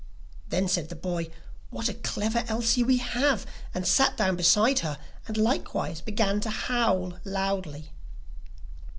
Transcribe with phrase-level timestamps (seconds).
[0.49, 1.29] Then said the boy:
[1.69, 6.49] 'What a clever Elsie we have!' and sat down by her, and likewise began to
[6.49, 7.91] howl loudly.